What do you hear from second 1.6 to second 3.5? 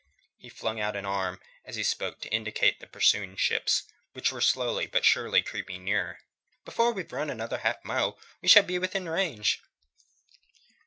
as he spoke to indicate the pursuing